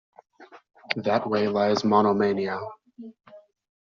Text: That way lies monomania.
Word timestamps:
That 0.95 1.29
way 1.29 1.47
lies 1.47 1.83
monomania. 1.83 2.59